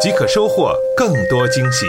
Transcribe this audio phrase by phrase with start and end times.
[0.00, 1.86] 即可收获更多惊喜。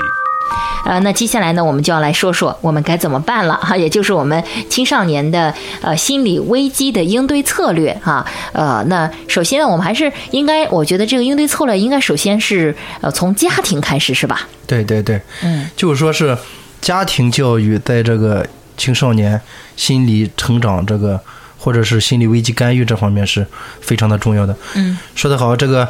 [0.86, 8.26] 呃，那接下来呢，我们就要来说说我们该怎么办了哈，也就是我们青少年的呃心理危机的应对策略哈。
[8.54, 14.48] 呃，那首先呢，我们还是应该，我觉得这个应对策略应该首先是呃从家庭开始，是吧？
[14.66, 16.36] 对对对，嗯，就是说是
[16.82, 18.44] 家庭教育在这个
[18.78, 19.40] 青少年
[19.76, 21.20] 心理成长这个
[21.58, 23.46] 或者是心理危机干预这方面是
[23.82, 24.56] 非常的重要的。
[24.76, 25.88] 嗯，说得好，这个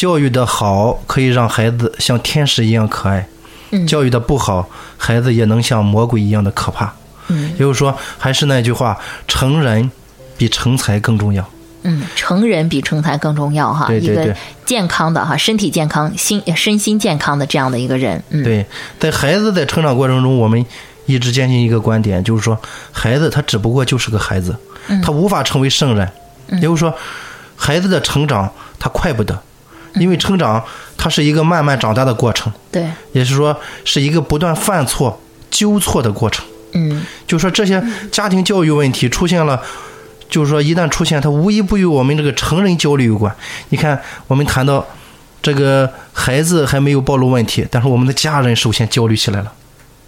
[0.00, 3.28] 教育的好可以让孩子像天使一样可爱。
[3.70, 6.90] 嗯教育的不好，孩子也能像魔鬼一样的可怕。
[7.28, 9.90] 嗯也就是说，还是那句话，成人
[10.38, 11.46] 比成才更重要。
[11.82, 18.64] 嗯，成人比成才更重要哈，对对对健康的哈，身体健康、心身心健康的这样的一个人，嗯，对，
[18.98, 20.64] 在孩子在成长过程中，我们
[21.04, 22.58] 一直坚信一个观点，就是说，
[22.90, 24.56] 孩子他只不过就是个孩子，
[25.04, 26.10] 他无法成为圣人。
[26.52, 26.94] 也就是说，
[27.54, 29.38] 孩子的成长他快不得，
[29.94, 30.62] 因为成长
[30.96, 36.44] 它是一个慢慢长大的过程，对，也是说是一个不断犯错、纠错的过程。
[36.72, 39.60] 嗯就说这些家庭教育问题出现了，
[40.28, 43.34] 就是说一旦出现，它无一不与我们这个成人焦虑有关。
[43.70, 44.86] 你看，我们谈到
[45.42, 49.52] 这个孩子还没有暴露问题，但是我们的家人首先焦虑起来了，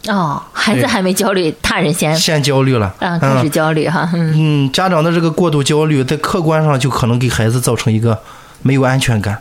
[0.09, 2.95] 哦，孩子还没焦虑，大人先先焦虑了。
[3.01, 8.17] 啊开始焦虑哈，嗯嗯，家长的这个过度焦虑，在客观上就可能给孩子造成一个
[8.63, 9.41] 没有安全感，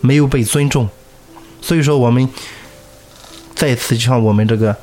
[0.00, 0.88] 没有被尊重。
[1.62, 2.28] 所以说，我们
[3.54, 4.74] 再次向我们这个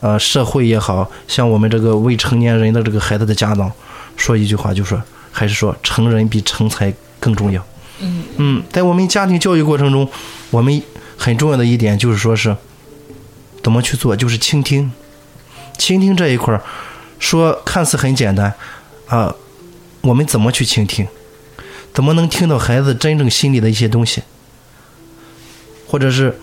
[0.00, 3.70] 呃社会也好，像我们这个未成年人的这个孩子的家长
[4.16, 5.00] 说一句话，就说
[5.30, 7.64] 还是说成人比成才更重要。
[8.00, 10.08] 嗯嗯，在我们家庭教育过程中，
[10.50, 10.82] 我们
[11.16, 12.56] 很重要的一点就是说是
[13.62, 14.90] 怎么去做，就是倾听。
[15.78, 16.62] 倾听这一块儿，
[17.18, 18.52] 说看似很简单
[19.08, 19.34] 啊，
[20.00, 21.06] 我们怎么去倾听？
[21.92, 24.22] 怎么能听到孩子真正心里的一些东西？
[25.92, 26.34] 或者是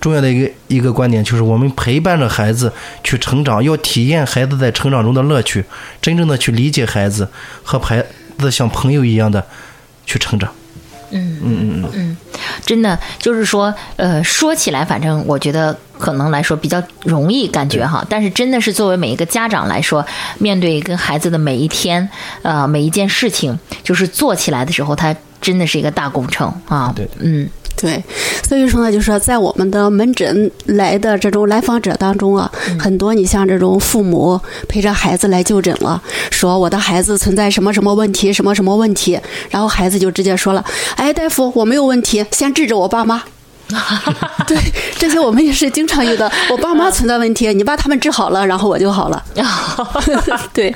[0.00, 5.64] 重要的一个一个观点，就是我们陪伴着孩子去成长，要体验孩子在成长中的乐趣，
[6.00, 7.28] 真正的去理解孩子，
[7.64, 8.04] 和孩
[8.38, 9.44] 子像朋友一样的
[10.06, 10.48] 去成长。
[11.10, 12.16] 嗯嗯嗯嗯，
[12.64, 18.06] 真的就是说，呃，说起来，反正我觉得可能来说比较容易，感觉哈。
[18.08, 20.06] 但是真的是作为每一个家长来说，
[20.38, 22.08] 面对跟孩子的每一天，
[22.42, 26.92] 呃，每一件事情，就是做起来的时候，它真的是一个大工程啊。
[26.96, 28.02] 对对嗯对，
[28.44, 36.00] 所以说呢，就是说在我们的门诊来的这种来访者当中啊，很多你像这种父母陪着孩子来就诊了，
[36.30, 39.18] 说我的孩子存在什么什么问题，什么什么问题，
[39.50, 40.64] 然后孩子就直接说了，
[40.96, 43.22] 哎，大夫，我没有问题，先治治我爸妈。
[44.46, 44.56] 对，
[44.98, 46.30] 这些我们也是经常遇到。
[46.50, 49.22] 我爸妈存在问题，你把他们治好了，然后我就好了。
[50.52, 50.74] 对，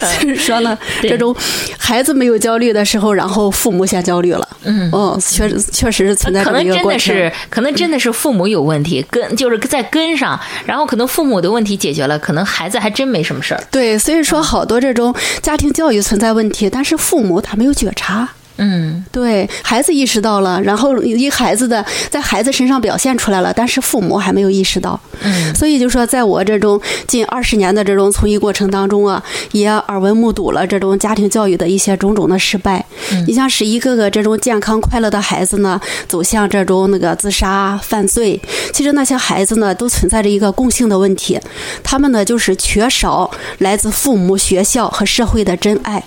[0.00, 1.34] 所以说呢，这种
[1.78, 4.48] 孩子没有焦虑的时候，然后父母先焦虑了。
[4.64, 4.88] 嗯。
[4.92, 6.72] 哦，确实确实是存在一个过程。
[6.72, 13.62] 真的是，可能真的是父母有问题，根就是在根上，然后可能父母的问题解决了，可能孩子还真没什么事儿。
[13.70, 18.28] 对，所以说好多这种家庭教育存在问题，但是父母他没有觉察。
[18.58, 24.98] 嗯对孩子意识到了，然后一孩子的在孩子身上表现出来了，但是父母还没有意识到。
[25.22, 32.84] 嗯所以就说，在我这种近二十年的这种从医过程当中啊，也耳闻目睹了这种家庭教育的一些种种的失败。
[33.26, 38.40] 你像是一个个这种健康快乐的孩子呢，走向这种那个自杀犯罪，
[38.72, 41.40] 其实那些孩子呢，都存在着一个共性的问题，
[41.82, 46.02] 他们呢就是缺少来自父母、学校和社会的真爱。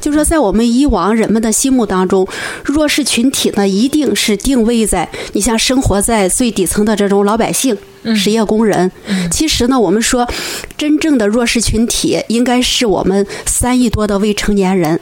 [0.00, 2.26] 就说在我们以往人们的心目当中，
[2.64, 7.76] 弱势群体呢，一定是定位在你像生活在最底层的这种老百姓、
[8.14, 8.90] 实业工人。
[9.30, 10.28] 其实呢，我们说
[10.76, 14.98] 真正的弱势群体应该是我们三亿多的未成年人，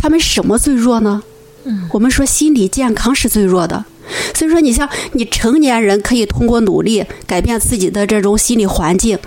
[0.00, 1.22] 他们什么最弱呢？
[1.92, 3.84] 我们说心理健康是最弱的。
[4.34, 9.18] 所以说，你像你成年人可以通过努力改变自己的这种心理环境，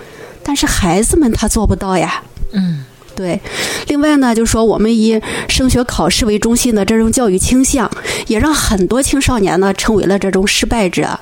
[0.42, 2.24] 但是孩子们他做不到呀。
[2.52, 2.84] 嗯
[3.16, 3.40] 对，
[3.88, 7.90] 另外呢，就是说我们以升学考试为中心的这种教育倾向，
[8.28, 11.20] 也让很多青少年呢成为了这种失败者。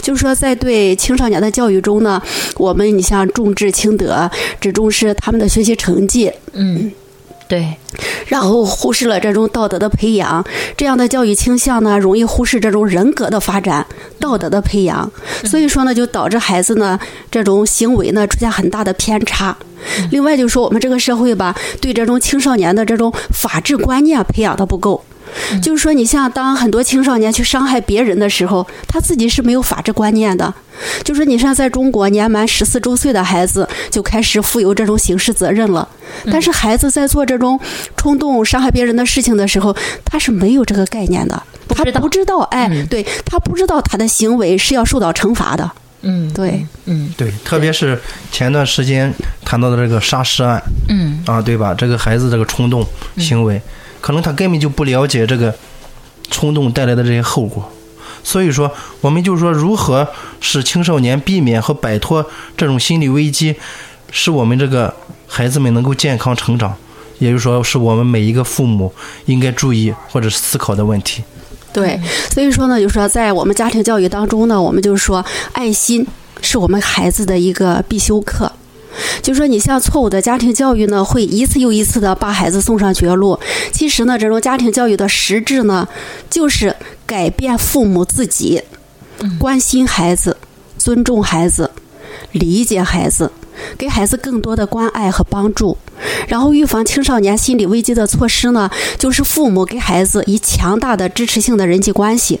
[0.00, 2.22] 就是说，在对青少年的教育中呢，
[2.56, 6.92] 我们你像重智轻德，只重视他们的学习成绩，嗯
[7.46, 7.76] 对，
[8.26, 10.44] 然后忽视了这种道德的培养，
[10.76, 13.86] 这样的教育倾向呢，容易忽视这种人格的发展、
[14.18, 15.10] 道德的培养，
[15.44, 16.98] 所以说呢，就导致孩子呢
[17.30, 19.56] 这种行为呢出现很大的偏差。
[20.10, 25.04] 另外就是说，我们这个社会吧，对这种青少年的这种法治观念培养的不够。
[25.62, 30.52] 就是说，你像当很多青少年去伤害别人的时候，他自己是没有法治观念的。
[31.04, 35.88] 就是你像在中国，年满十四周岁的孩子就开始负有这种刑事责任了。
[36.30, 37.58] 但是孩子在做这种
[37.96, 45.70] 冲动伤害别人的事情的时候，他是没有这个概念的，他不知道，哎，对他不知道他的行为是要受到惩罚的。
[46.02, 47.98] 嗯，对，嗯，对，特别是
[48.30, 49.10] 前段时间
[49.44, 51.72] 谈到的这个杀尸案，嗯，啊，对吧？
[51.72, 53.62] 这个孩子这个冲动行为，
[54.04, 55.54] 可能他根本就不了解这个
[56.30, 57.72] 冲动带来的这些后果。
[58.22, 58.70] 所以说，
[59.00, 60.06] 我们就是说，如何
[60.42, 62.22] 使青少年避免和摆脱
[62.54, 63.56] 这种心理危机，
[64.10, 64.94] 使我们这个
[65.26, 66.76] 孩子们能够健康成长，
[67.18, 68.92] 也就是说，是我们每一个父母
[69.24, 71.24] 应该注意或者思考的问题。
[71.72, 71.98] 对，
[72.30, 76.06] 所以说呢，就是说，在我们家庭教育当中呢，我们就是说，爱心
[76.42, 78.52] 是我们孩子的一个必修课。
[79.22, 83.38] 就说你像错误的家庭教育呢，会一次又一次的把孩子送上绝路。
[83.72, 85.86] 其实呢，这种家庭教育的实质呢，
[86.28, 86.74] 就是
[87.06, 88.62] 改变父母自己，
[89.38, 90.36] 关心孩子，
[90.78, 91.70] 尊重孩子，
[92.32, 93.30] 理解孩子，
[93.78, 95.76] 给孩子更多的关爱和帮助。
[96.28, 102.40] 然后预防青少年心理危机的措施呢，就是父母给孩子以强大的支持性的人际关系。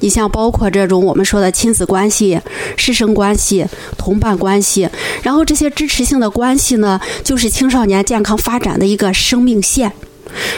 [0.00, 2.40] 你像包括这种我们说的亲子关系、
[2.76, 3.66] 师生关系、
[3.96, 4.88] 同伴关系，
[5.22, 9.92] 然后这些支持性的关系呢，就是青少年健康发展的一个生命线。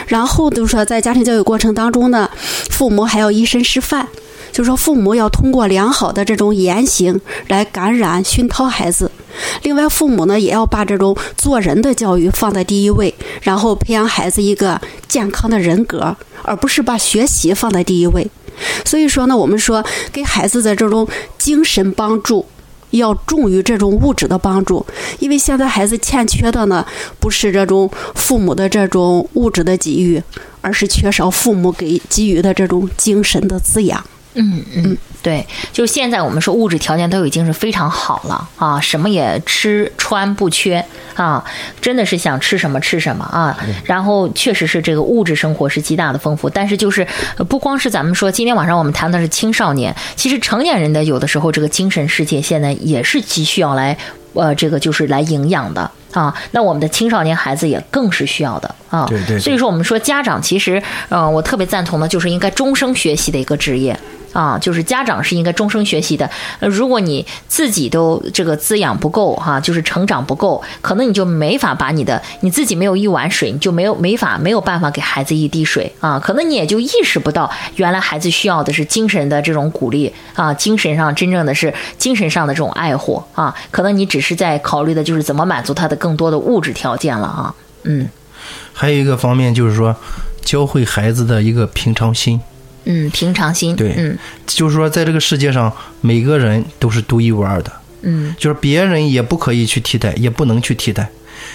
[0.07, 2.29] 然后就是说，在家庭教育过程当中呢，
[2.69, 4.05] 父母还要以身示范，
[4.51, 9.09] 就是说父母要通过良好的这种言行来感染、熏陶孩子。
[9.63, 18.29] 另外，父母呢也要把这种做人的教育放在第一位，然后培养孩子一个健康的人格，而不是把学习放在第一位。
[18.85, 21.07] 所以说呢，我们说给孩子的这种
[21.37, 22.45] 精神帮助
[22.91, 24.85] 要重于这种物质的帮助，
[25.19, 26.85] 因为现在孩子欠缺的呢，
[27.19, 30.21] 不是这种父母的这种物质的给予，
[30.61, 34.03] 而是缺少父母给给予的这种精神的滋养。
[34.35, 40.85] 嗯嗯，对，就现在我们说物质条件都已经是非常好了啊，什么也吃穿不缺
[41.15, 41.43] 啊，
[41.81, 43.57] 真的是想吃什么吃什么啊。
[43.85, 53.97] 然后确实是这个物质生活是极大的丰富，但是就是呃不光是咱们说今天晚上我们谈的是青少年，其实成年人的有的时候这个精神世界现在也是急需要来
[54.33, 55.89] 呃这个就是来营养的。
[56.13, 59.05] 啊，那我们的青少年孩子也更是需要的啊。
[59.07, 63.99] 对对对所以说，我们说家长其实，呃，我特别赞同的就是应该终生学习的一个职业。
[64.33, 66.27] 啊，就是家长是应该终生学习的。
[66.59, 76.19] 呃，如果你自己都这个滋养不够哈、就是成长不够，可能你就没法把你的你自己没有一碗水，你就没有没法没有办法给孩子一滴水啊。
[76.19, 83.53] 可能你也就意识不到，原来孩子需要的是精神的这种鼓励啊，精神上真正的是精神上的这种爱护啊。
[83.69, 87.55] 可能你只是在考虑的就是怎么满足他的更多的物质条件了啊。
[87.83, 88.09] 嗯
[88.73, 89.95] 还有一个方面就是说，
[90.43, 92.41] 教会孩子的一个平常心。
[92.83, 93.73] 嗯，平常心。
[93.73, 95.71] 对嗯就是说，在这个世界上，
[96.01, 97.71] 每个人都是独一无二的，
[98.01, 101.09] 嗯就是别人也不可以去替代，也不能去替代。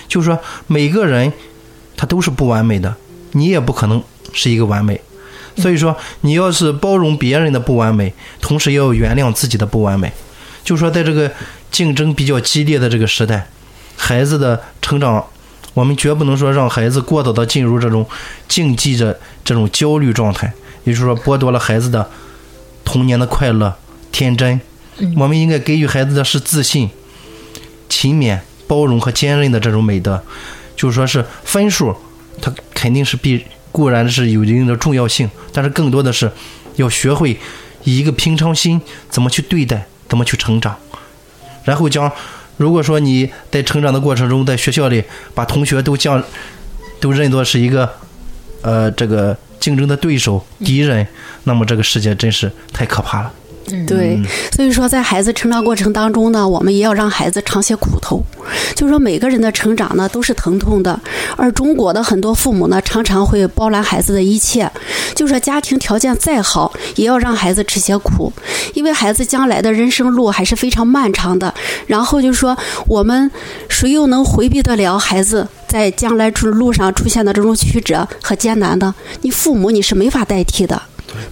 [0.09, 1.31] 就是说，每个人
[1.95, 2.95] 他都是不完美的，
[3.33, 4.03] 你也不可能
[4.33, 4.99] 是一个完美。
[5.59, 10.11] 所以说，你要是包容别人的不完美，同时也要原谅自己的不完美。
[10.65, 11.31] 就是说，在这个
[11.71, 13.47] 竞争比较激烈的这个时代，
[13.99, 15.23] 孩子的成长，
[15.75, 18.07] 我们绝不能说让孩子过早的进入这种
[18.49, 20.51] 竞技的这种焦虑状态，
[20.85, 22.09] 也就是说，剥夺了孩子的
[22.85, 23.77] 童年的快乐、
[24.11, 24.59] 天真。
[25.17, 26.89] 我们应该给予孩子的是自信、
[27.89, 30.23] 勤勉、包容和坚韧的这种美德。
[30.75, 31.95] 就是说是分数，
[32.41, 36.31] 它肯定是必固然是有一定的重要性，但是更多的是
[36.77, 37.39] 要学会
[37.85, 40.77] 以一个平常心怎么去对待，怎么去成长，
[41.65, 42.11] 然后将
[42.59, 45.03] 如果说你在成长的过程中，在学校里
[45.35, 46.23] 把同学都将
[47.01, 47.91] 都认作是一个
[48.61, 51.07] 呃这个竞争的对手、敌人，
[51.45, 53.33] 那么这个世界真是太可怕了。
[53.87, 54.19] 对，
[54.51, 58.25] 所以说在孩子成长过程当中呢，我们也要让孩子尝些苦头。
[58.75, 60.99] 就是说每个人的成长呢都是疼痛的，
[61.37, 64.71] 而中国的很多父母呢常常会包揽孩子的一切，
[65.15, 66.68] 就说家庭条件再好，
[66.99, 68.31] 也要让孩子吃些苦，
[68.75, 71.55] 因为孩子将来的人生路还是非常漫长的。
[71.87, 72.55] 然后就说
[72.87, 73.31] 我们
[73.69, 78.95] 谁又能回避得了孩子在将来出路上出现的这种曲折和艰难呢？
[79.23, 80.83] 你父母你是没法代替的。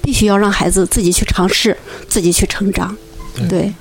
[0.01, 1.77] 必须要让孩子自己去尝试，
[2.09, 2.97] 自己去成长。
[3.49, 3.73] 对，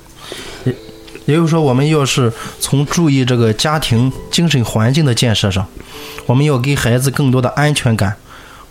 [1.25, 5.65] 也就是说，我们要是从注意这个家庭精神环境的建设上，
[6.25, 8.17] 我们要给孩子更多的安全感、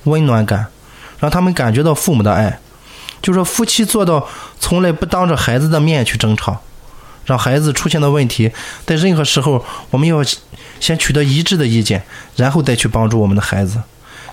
[0.04, 0.66] 温暖感，
[1.18, 2.60] 让他们感觉到父母的爱。
[3.24, 4.28] 就说夫妻做到
[4.60, 6.60] 从来不当着孩子的面去争吵，
[7.24, 8.52] 让孩子出现的问题，
[8.84, 10.22] 在任何时候我们要
[10.78, 12.02] 先取得一致的意见，
[12.36, 13.80] 然后再去帮助我们的孩子。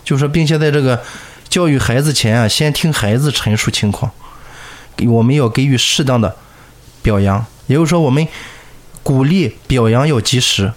[0.03, 1.01] 就说，并且在这个
[1.47, 4.11] 教育孩子前啊，先听孩子陈述情况，
[5.07, 6.35] 我们要给予适当的
[7.01, 7.45] 表扬。
[7.67, 8.27] 也就是说，我们
[9.03, 10.73] 鼓励表扬要及时，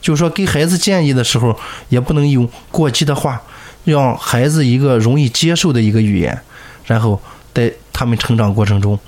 [0.00, 3.42] 就是说给孩子建议的时候，也不能用过激的话，
[3.84, 6.40] 让孩子一个容易接受的一个语言，
[6.84, 7.20] 然后
[7.54, 8.98] 在他们成长过程中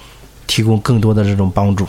[0.47, 1.87] 提供更多的这种帮助。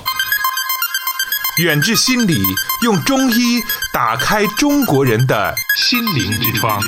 [1.57, 2.35] 远志心理
[2.83, 3.61] 用中医
[3.93, 6.81] 打开中国人的心灵之窗。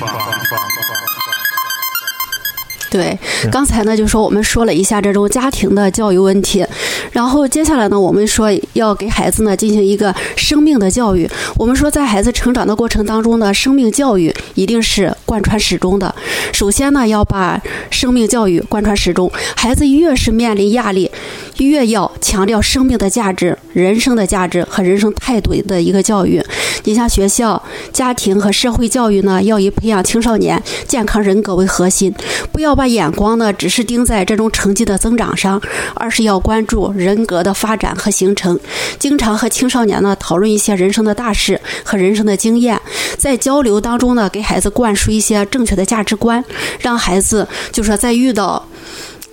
[2.90, 3.18] 对，
[3.50, 6.64] 刚才呢就说我们说了一下这种家庭的教育问题，
[7.10, 11.28] 然后接下来呢我们说要给孩子呢进行一个生命的教育。
[11.56, 16.14] 我们说在孩子成长的过程当中呢，生命教育一定是贯穿始终的。
[16.52, 21.10] 首先呢要把生命教育贯穿始终，孩子越是面临压力，
[21.58, 26.42] 越要强调生命的价值、人生的价值和人生态度的一个教育。
[26.84, 27.60] 你像学校、
[27.92, 32.14] 家庭和社会教育呢，要以培养青少年健康人格为核心，
[32.52, 35.60] 不要把眼光呢只是盯在这种成绩的增长上，
[35.94, 38.58] 而是要关注人格的发展和形成。
[38.98, 42.80] 经常和青少年呢讨论一些人生的大事和人生的经验，
[43.18, 46.44] 在交流当中呢，给孩子灌输一些正确的价值观，
[46.78, 48.64] 让孩子就说在遇到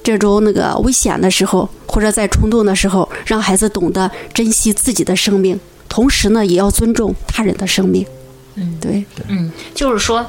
[0.03, 8.05] 这种那个危险的时候，或者在冲动的时候，让孩子懂得珍惜自己的生命，同时呢，也要尊重他人的生命。
[8.55, 10.25] 嗯，对，嗯，就是说。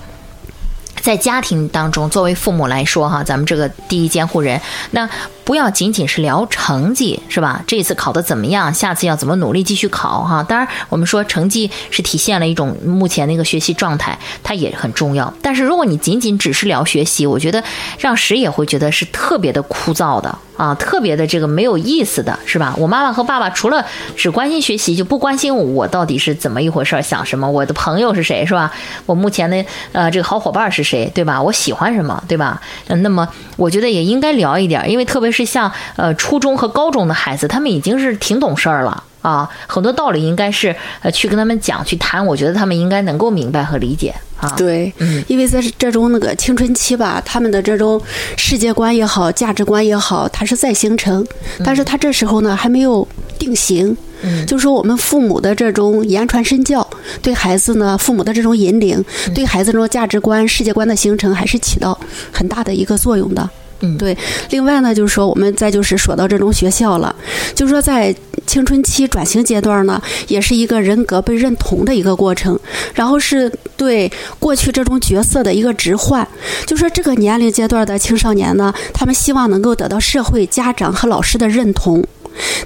[1.03, 4.59] 在家庭当中，作为父母来说，哈，咱们这个第一监护人，
[4.93, 5.07] 那
[5.45, 7.63] 不要仅仅是聊成绩，是吧？
[7.67, 8.73] 这次考的怎么样？
[8.73, 10.23] 下次要怎么努力继续考？
[10.23, 15.33] 哈，当然，我们说成绩是体现了一种目前的一个学习状态，它也很重要。
[15.43, 17.63] 但是，如果你仅仅只是聊学习，我觉得
[17.99, 22.75] 让谁也会觉得是特别的枯燥的啊，特别的这个没有意思的是吧？
[22.79, 23.85] 我妈妈和爸爸除了
[24.17, 28.73] 只关心学习，就不关心我到底是怎么一回事，想什么，我的朋友是谁，是吧？
[29.05, 31.43] 我目前的呃这个好伙伴是谁，对吧？
[31.43, 32.61] 我喜欢什么，对吧？
[32.87, 44.49] 嗯，那么我觉得也应该聊一点，因为特别是像呃初中和高中的孩子，他们已经是挺懂事儿了啊，很多道理应该是呃去跟他们讲去谈，我觉得他们应该能够明白和理解啊。
[44.57, 48.01] 对，嗯因为在这种那个青春期吧，他们的这种
[48.37, 51.27] 世界观也好，价值观也好，它是在形成，
[51.65, 53.07] 但是他这时候呢还没有
[53.39, 53.97] 定型。
[54.27, 56.87] 嗯就说我们父母的这种言传身教，
[57.21, 61.99] 对孩子呢，父母的这种引领，对孩子这种价值观、世界观的形成，还是起到
[62.33, 63.51] 很大的一个作用的。
[63.81, 64.17] 嗯对。
[64.51, 67.15] 另外呢，就是说我们再就是说到这种学校了，
[67.55, 68.15] 就是说在
[68.47, 72.59] 青春期转型阶段呢，也是一个人格被认同的一个过程，
[72.95, 76.27] 然后是对过去这种角色的一个置换。
[76.67, 82.05] 就说这个年龄阶段的青少年呢，他们希望能够得到社会、家长和老师的认同。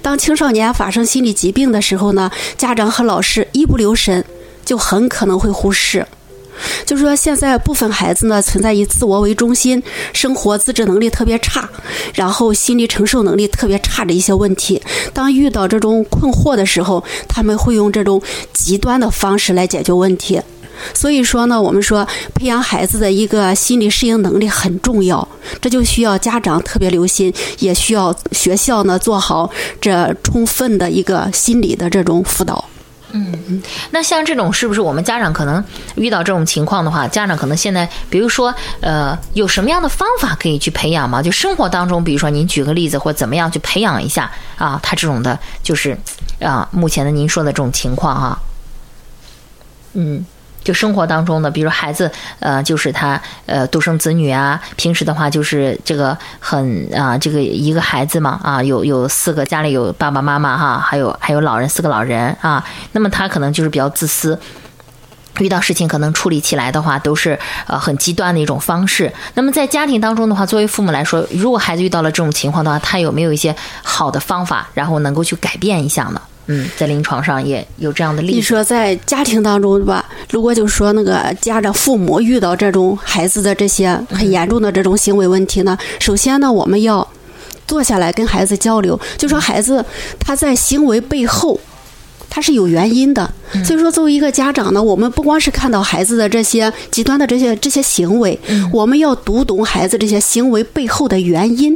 [0.00, 4.25] 当青少年发生心理疾病的时候呢，家长和老师一不留神，
[4.65, 6.07] 就很可能会忽视。
[6.88, 9.83] 就是说，现在部分孩子呢存在以自我为中心，
[10.14, 11.68] 生活自制能力特别差，
[12.14, 14.80] 然后心理承受能力特别差的一些问题。
[15.12, 18.23] 当遇到这种困惑的时候，他们会用这种
[18.54, 20.40] 极端的方式来解决问题。
[20.95, 25.28] 所以说呢，我们说培养孩子的一个心理适应能力很重要，
[25.61, 32.64] 这就需要家长特别留心，也需要学校呢做好这充分的一个心理的这种辅导。
[33.12, 35.65] 嗯那像这种是不是我们家长可能
[35.97, 41.23] 遇到这种情况的话，家长可能现在比如说呃有什么样的方法可以去培养吗？
[41.23, 45.97] 就生活当中，比如说您举个例子或怎么样去培养一下啊，他这种的就是
[46.41, 48.38] 啊目前的您说的这种情况啊、
[49.95, 50.25] 嗯。
[50.68, 64.38] 就生活当中的，比如孩子，呃，就是他，呃，独生子女啊，平时的话就是这个很啊、这个一个孩子嘛，啊，有有四个，家里有爸爸妈妈哈，还有还有老人四个老人啊，那么他可能就是比较自私。
[65.38, 69.10] 遇到事情可能处理起来的话，都是呃很极端的一种方式。
[69.32, 76.20] 那么在家庭当中的话，作为父母来说，如果孩子遇到了这种情况的话，他有没有一些好的方法，然后能够去改变一下呢？
[76.49, 78.35] 嗯，在临床上也有这样的例子。
[78.35, 87.07] 你说在家庭当中吧，如果就说那个家长父母遇到这种孩子的这些很严重的这种行为问题呢，首先呢，我们要
[87.67, 89.85] 坐下来跟孩子交流，就说孩子
[90.19, 91.61] 他在行为背后。
[92.31, 93.33] 他是有原因的，
[93.64, 98.38] 所以说作为一个家长呢，我们不光是看到孩子的这些极端的这些这些行为，
[98.71, 101.75] 我们要读懂孩子这些行为背后的原因，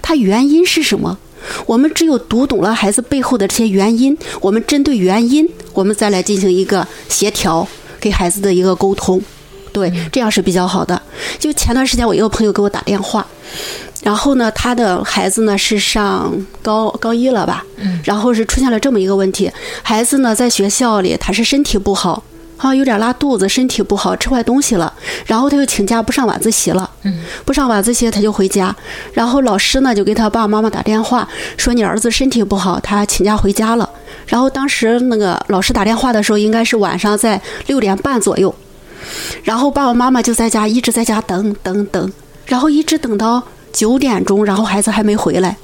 [0.00, 1.18] 他原因是什么？
[1.66, 7.66] 我们只有读懂了孩子背后的这些原因，我们针对原因，我们再来进行一个协调，
[8.00, 9.20] 给孩子的一个沟通，
[9.72, 11.00] 对，这样是比较好的。
[11.38, 13.26] 就前段时间，我一个朋友给我打电话，
[14.02, 17.64] 然后呢，他的孩子呢是上高高一了吧，
[18.04, 19.50] 然后是出现了这么一个问题，
[19.82, 22.22] 孩子呢在学校里他是身体不好。
[22.58, 24.92] 啊，有点拉肚子，身体不好，吃坏东西了，
[25.24, 26.90] 然后他就请假不上晚自习了。
[27.04, 28.74] 嗯，不上晚自习他就回家，
[29.12, 33.88] 然后老师呢就给他爸爸妈妈打电话说你儿子身体不好，他请假回家了。
[34.26, 38.54] 然后当时那个老师打电话的时候应该是晚上在六点半左右，
[39.42, 42.12] 然后爸爸妈妈就在家一直在家等等等，
[42.44, 45.56] 然后一直等到九点钟，然后孩子还没回来。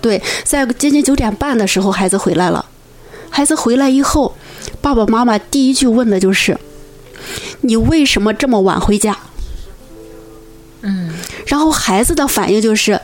[0.00, 2.64] 对，在接近九点半的时候孩子回来了，
[3.32, 4.36] 孩子回来以后。
[4.80, 6.56] 爸爸妈妈第一句问的就是
[7.62, 9.16] ：“你为什么这么晚回家？”
[10.82, 11.10] 嗯，
[11.46, 13.00] 然后孩子的反应就是：“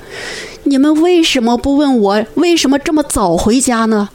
[0.65, 4.09] 你们为什么不问我为什么这么早回家呢？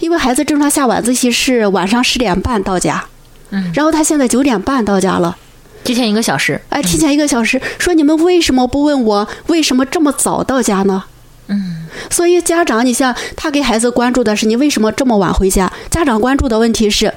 [0.00, 3.04] 因为孩子正常下晚自习是晚上十点半到家，
[3.50, 5.36] 嗯，然后他现在九点半到家了，
[5.84, 6.60] 提前一个小时。
[6.70, 11.04] 哎，提前一个小时，说你们为什么不问我为什么这么早到家呢？”
[11.52, 15.70] 嗯，所以家长，你像他给孩子关注的是你为什么这么晚回家？
[15.90, 17.12] 家长关注的问题是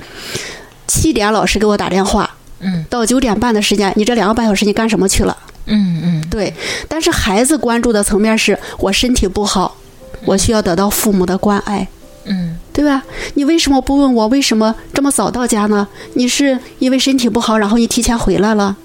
[0.88, 5.38] 七点老师给我打电话，嗯，到九点半的时间，你这两个半小时你干什么去了？
[5.68, 6.54] 嗯嗯，对。
[6.88, 9.77] 但是孩子关注的层面是我身体不好，
[10.25, 11.88] 我需要得到父母的关爱，
[12.25, 13.04] 嗯，对吧？
[13.36, 15.88] 你为什么不问我为什么这么早到家呢？
[16.13, 18.75] 你是因为身体不好，然后你提前回来了？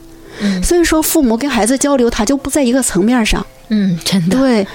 [0.41, 3.45] 嗯，所以说父母跟孩子交流，他就不在一个层面上。
[3.73, 4.67] 嗯，真的，对，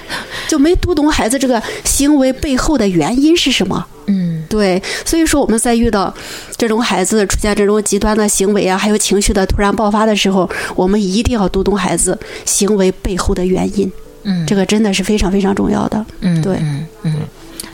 [0.48, 3.86] 就没读懂孩子这个行为背后的原因是什么。
[4.06, 6.12] 嗯，对，所以说我们在遇到
[6.56, 13.90] 这种孩子出现这种极端的行为啊，还有情绪的突然爆发的时候，我们一定要读懂孩子行为背后的原因。
[14.22, 16.06] 嗯，这个真的是非常非常重要的。
[16.20, 17.14] 嗯，对嗯嗯，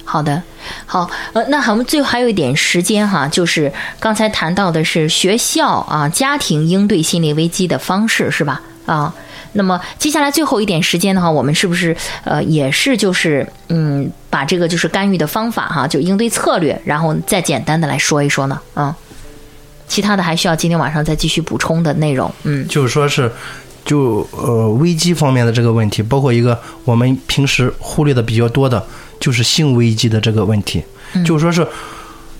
[0.04, 0.42] 好的，
[0.86, 8.60] 好，呃，那我们最后还有一点时间哈，就是刚才谈到的是学校啊，家庭应对心理危机的方式是吧？
[8.86, 9.14] 啊。
[9.54, 18.60] 那么接下来最后一点时间的话，我们是不是呃也是就是嗯把这个就是干预的方法哈，就应对策略，然后再简单的来说一说呢？
[18.74, 18.96] 啊，
[19.86, 22.32] 其他的还需要今天晚上再继续补充的内容。
[22.44, 23.30] 嗯，就是说是
[23.84, 28.82] 就呃危机方面的这个问题，包括一个我们平时忽略的比较多的，
[29.20, 30.82] 就是性危机的这个问题。
[31.14, 31.66] 嗯就是说是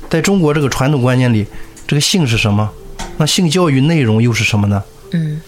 [0.09, 1.47] 在中国这个传统观念里，
[1.87, 2.71] 这个性是什么？
[3.19, 4.83] 那性教育内容又是什么呢？
[5.11, 5.41] 嗯。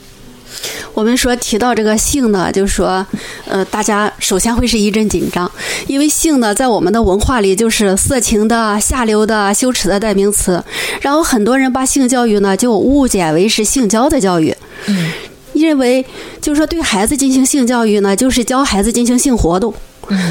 [0.93, 3.07] 我们说提到这个性呢，就是说，
[3.47, 5.51] 呃，大家首先会是一阵紧张，
[5.87, 10.63] 因为性呢，在我们的文化里就是色情的、下流的、羞耻的代名词。
[11.01, 14.55] 然后很多人把性教育呢，就误解为是性交的教育，
[14.87, 15.11] 嗯，
[15.53, 16.05] 认为
[16.41, 19.75] 就是说对孩子进行性教育呢，就是教孩子进行性活动。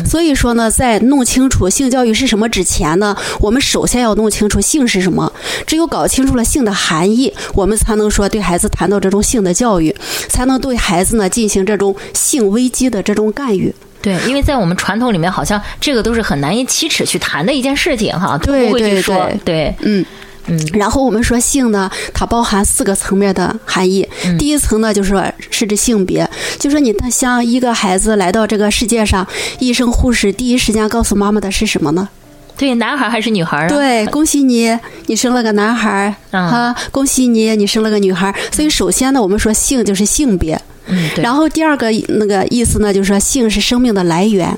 [0.06, 5.32] 所以说呢，在弄清楚性教育是什么之前呢，我们首先要弄清楚性是什么。
[5.66, 9.96] 只有搞清楚了性的含义，我们才能说对孩子谈到这种性的教育，
[10.30, 13.74] 才能对孩子呢进行这种性危机的这种干预。
[14.02, 19.30] 对，因为在我们传统里面，好像这个都是很难以启齿去谈的一件事情哈，都不会去说。
[19.46, 20.06] 对，嗯。
[20.48, 24.08] 嗯，然后我们说性呢，它包含四个层面的含义。
[24.38, 26.30] 第一层呢，就是说是指性别，
[26.60, 29.26] 就说你像一个孩子来到这个世界上，
[29.60, 32.10] 医生护士第一时间告诉妈妈的是什么呢？
[32.56, 33.68] 对，男孩还是女孩啊？
[33.68, 34.78] 对，恭喜你，
[35.08, 36.76] 你生了个男孩啊！
[36.92, 38.34] 恭喜你，你生了个女孩。
[38.52, 40.62] 所以首先呢，我们说性就是性别。
[40.86, 44.56] 嗯，然后第二个那个意思呢，就是说性是生命的来源。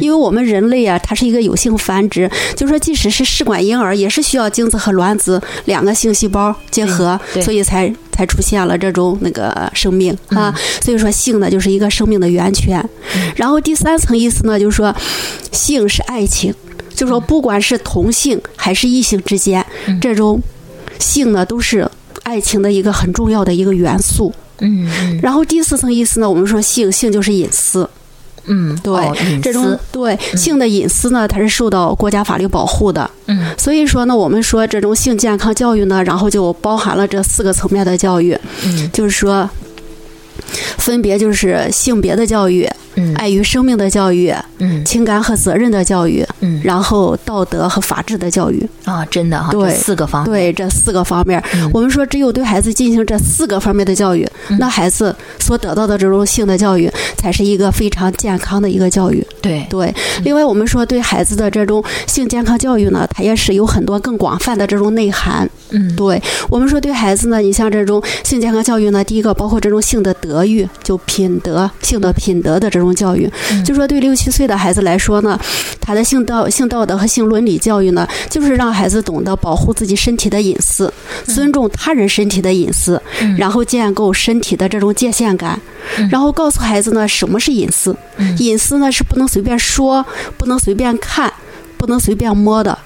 [0.00, 10.54] 因为我们人类啊，它是一个有性繁殖，就说即使是试管婴儿，也是需要精子和卵子两个性细胞结合，所以才才出现了这种那个生命啊。
[10.80, 12.82] 所以说性呢，就是一个生命的源泉。
[13.34, 14.94] 然后第三层意思呢，就是说
[15.52, 16.54] 性是爱情，
[16.94, 19.64] 就是说不管是同性还是异性之间，
[20.00, 20.40] 这种
[20.98, 21.90] 性呢，都是
[22.22, 24.32] 爱情的一个很重要的一个元素。
[24.60, 24.88] 嗯。
[25.20, 27.88] 然后第四层意思呢，我们说性性就是隐私。
[28.46, 33.10] 嗯，对，这种对性的隐私呢，它是受到国家法律保护的。
[33.26, 38.36] 嗯，所以说呢，我们说这种性健康教育呢，然后就包含了这四个层面的教育。
[38.64, 39.48] 嗯，就是说，
[40.78, 46.60] 分别就是性别的教育，嗯，爱与生命的教育，嗯，情感和责任的教育，嗯。
[46.62, 48.68] 然后道德和法治的教育。
[48.84, 51.70] 啊，真的哈，这对四个方面，对这四个方面，嗯。
[51.72, 54.58] 我们说只有对孩子进行这四个方面的教育，嗯。
[54.58, 59.26] 那孩子所得到的这种性的教育，才是一个非常健康的一个教育。
[59.40, 59.66] 对。
[59.68, 65.48] 对，另外我们说对孩子的这种性健康教育呢，它也是有很多更广泛的这种内涵。
[65.70, 65.96] 嗯。
[65.96, 73.30] 对我们说对孩子呢，你像这种性健康教育呢，第一个包括这种性的德育，就品德、性的品德的这种教育。
[73.50, 73.64] 嗯。
[73.64, 75.38] 就说对六七岁的孩子来说呢，
[75.80, 80.92] 他的性道、性道德和性伦理教育呢，就是让孩子懂得保护自己身体的隐私，
[81.24, 85.58] 尊重他人身体的隐私，嗯然后建构身体的这种界限感，
[85.96, 87.96] 嗯然后告诉孩子呢什么是隐私。
[88.16, 90.04] 嗯隐私呢是不能随便说，
[90.36, 91.32] 不能随便看，
[91.78, 92.76] 不能随便摸的。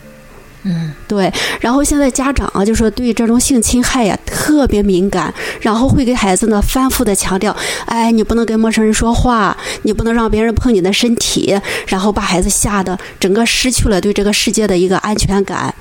[0.62, 0.92] 嗯。
[1.08, 7.54] 对，然后现在家长啊，就说对这种性侵害呀特别敏感，然后会给孩子呢反复的强调，
[7.86, 15.74] 哎，你不能跟陌生人说话，你不能让别人碰你的身体，然后把孩子吓得整个失去了对这个世界的一个安全感，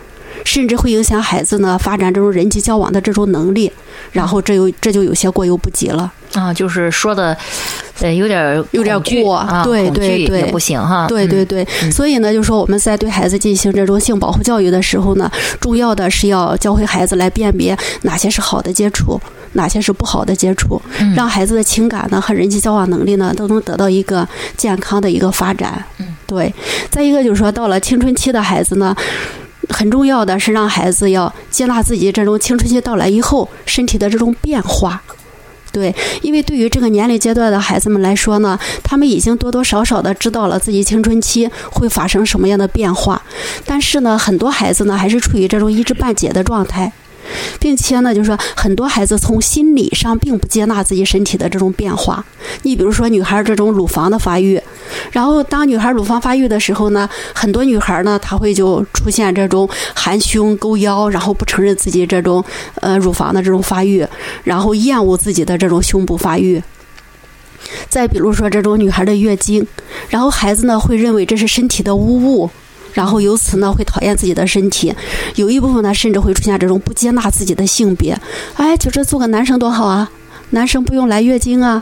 [0.43, 3.71] 甚至会影响孩子呢发展这种人际交往的这种能力，
[4.11, 6.11] 然后这有这就有些过犹不及了。
[6.33, 7.35] 啊，就是说的，
[8.01, 19.19] 呃，有点儿有点儿过啊，对对对不行哈，嗯对对对，嗯所以呢，就说我们在对孩子进行这种性保护教育的时候呢，重要的是要教会孩子来辨别哪些是好的接触，
[19.53, 25.83] 哪些是不好的接触，嗯让孩子的情感呢和人际交往能力呢都能得到一个健康的一个发展。
[25.97, 26.53] 嗯，对。
[26.91, 28.95] 再一个就是说，到了青春期的孩子呢。
[29.69, 35.01] 很重要的是让孩子要接纳自己这种青春期到来以后身体的这种变化，
[35.71, 43.21] 对，因为对于这个年龄阶段的孩子们来说呢，他们已经多多少少的知道了自己青春期会发生什么样的变化，
[43.65, 46.91] 但是呢，很多孩子呢还是处于这种一知半解的状态。
[47.59, 52.23] 并且呢，就是说很多孩子从心理上并不接纳自己身体的这种变化。
[52.63, 54.61] 你比如说女孩这种乳房的发育，
[55.11, 62.43] 然后当女孩乳房发育的时候呢，很多女孩呢她会就出现这种含胸勾腰，然后不承认自己这种
[62.75, 64.05] 呃乳房的这种发育，
[64.43, 66.61] 然后厌恶自己的这种胸部发育。
[67.89, 69.65] 再比如说这种女孩的月经，
[70.09, 72.49] 然后孩子呢会认为这是身体的污物，
[72.93, 74.93] 然后由此呢会讨厌自己的身体，
[75.35, 78.19] 有一部分呢甚至会出现这种不接纳自己的性别，
[78.55, 80.09] 哎，就这做个男生多好啊，
[80.51, 81.81] 男生不用来月经啊。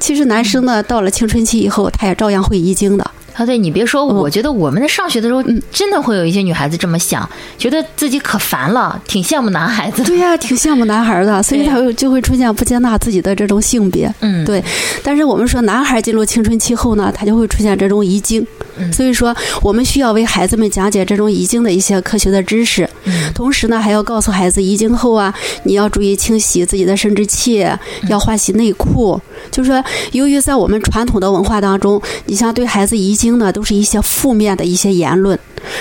[0.00, 3.10] 其实男生呢到了青春期以后，他也照样会遗精的。
[3.38, 10.08] 啊，对你别说，嗯我觉得我们在上学的时候嗯，真的会有一些女孩子这么想，觉得自己可烦了，挺羡慕男孩子的。
[10.08, 14.12] 对呀、挺羡慕男孩的，所以他会就会出现不接纳自己的这种性别。
[14.20, 14.62] 嗯，对
[15.04, 18.44] 但是我们说，男孩进入青春期后呢，他就会出现这种遗精，
[18.76, 29.20] 嗯所以说我们需要为孩子们讲解这种遗精的一些科学的知识，嗯同时呢，还要告诉孩子遗精后啊，你要注意清洗自己的生殖器，嗯要换洗内裤。
[29.52, 35.38] 就是说，由于在我们传统的文化当中，你像对孩子遗精经呢，都是一些负面的一些言论，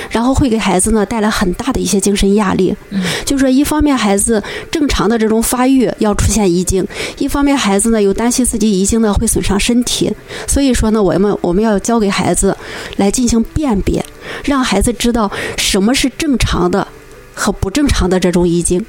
[0.09, 2.75] 然后会给孩子呢带来很大的一些精神压力。
[3.23, 6.85] 就是说，一方面孩子正常的这种发育要出现遗精，
[7.17, 10.13] 一方面孩子呢又担心自己遗精呢会损伤身体，
[10.45, 12.57] 所以说呢，我们我们要教给孩子
[12.97, 14.03] 来进行辨别，
[14.43, 16.85] 让孩子知道什么是正常的
[17.33, 18.85] 和不正常的这种遗精。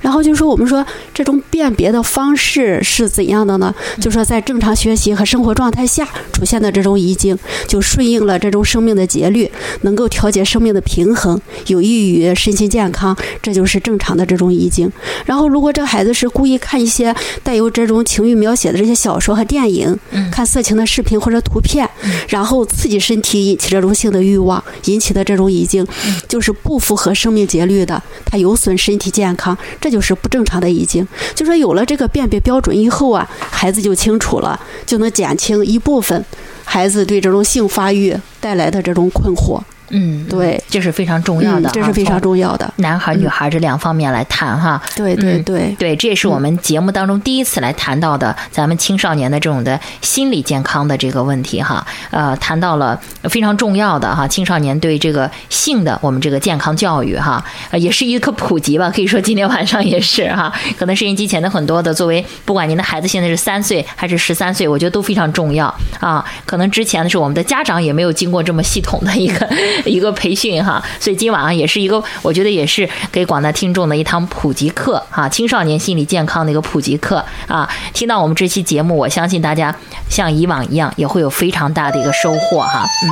[0.00, 3.74] 然后就说我们说这种辨别的方式是怎样的呢？
[4.00, 9.50] 就说在正常学习和生活状态下出现的这种遗精，就顺应了这种生命的节律，
[9.82, 14.90] 能够调节生命的平衡，有益于身心健康，这就是正常的这种遗精。
[15.24, 20.30] 然后如果这孩子是故意看一些带有这种情欲描写的这些小说和电影，嗯。
[20.32, 21.86] 看色情的视频或者图片，
[22.26, 25.86] 然后刺激身体引起这种性的欲望，引起的这种遗精，
[26.26, 31.06] 就是不符合生命节律的，它有损身体健康，这就是不正常的遗精。
[31.34, 36.24] 就说有了这个辨别标准以后啊，孩子就清楚了，就能减轻一部分
[36.64, 39.60] 孩子对这种性发育带来的这种困惑。
[39.92, 42.72] 嗯，对，这是非常重要的嗯，这是非常重要的。
[42.76, 44.82] 男孩、女孩这两方面来谈哈。
[44.96, 51.86] 对对嗯对，对，这也是我们节目当中第一次来谈到的咱们青少年的这种的心理健康的这个问题哈。
[52.10, 58.90] 呃，谈到了非常重要的哈，青少年对这个性的我们这个健康教育哈，呃，也是一个普及吧。
[58.90, 66.24] 可以说今天晚上也是哈， 可能收音机前的很多的，作为不管您的孩子现在是三岁还是十三岁，我觉得都非常重要啊。
[66.46, 69.46] 可能之前的时候我们的家长也没有经过这么系统的一个
[69.90, 77.68] 一个培训哈，所以今晚上也是一个，我觉得也是给广大听众的一堂普及课哈，青少年心理健康的一个普及课啊。
[77.92, 79.74] 听到我们这期节目，我相信大家
[80.08, 82.84] 像以往一样，也会有非常大的一个收获哈。
[83.04, 83.08] 嗯，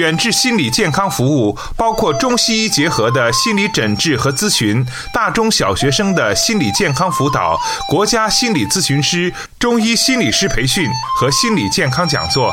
[0.00, 10.86] 远志心理健康服务包括中西医结合的心理诊治和咨询，大中小学生的心理健康辅导，国家心理咨询师、中医心理师培训
[11.18, 12.52] 和心理健康讲座。